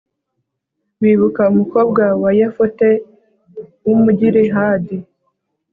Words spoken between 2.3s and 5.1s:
yefute w'umugilihadi